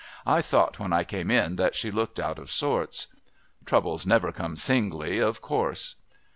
"I 0.25 0.41
thought 0.41 0.79
when 0.79 0.91
I 0.93 1.03
came 1.03 1.29
in 1.29 1.57
that 1.57 1.75
she 1.75 1.91
looked 1.91 2.19
out 2.19 2.39
of 2.39 2.49
sorts. 2.49 3.05
Troubles 3.67 4.03
never 4.03 4.31
come 4.31 4.55
singly, 4.55 5.19
of 5.19 5.41
course." 5.41 5.97